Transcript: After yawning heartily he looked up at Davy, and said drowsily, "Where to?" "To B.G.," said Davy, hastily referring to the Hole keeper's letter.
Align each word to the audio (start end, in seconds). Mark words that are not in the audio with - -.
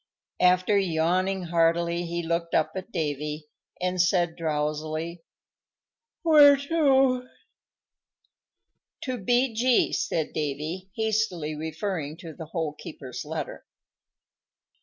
After 0.39 0.79
yawning 0.79 1.43
heartily 1.43 2.07
he 2.07 2.23
looked 2.23 2.55
up 2.55 2.71
at 2.75 2.91
Davy, 2.91 3.45
and 3.79 4.01
said 4.01 4.35
drowsily, 4.35 5.21
"Where 6.23 6.57
to?" 6.57 7.27
"To 9.01 9.17
B.G.," 9.19 9.93
said 9.93 10.33
Davy, 10.33 10.89
hastily 10.95 11.55
referring 11.55 12.17
to 12.17 12.33
the 12.33 12.45
Hole 12.47 12.73
keeper's 12.73 13.23
letter. 13.23 13.63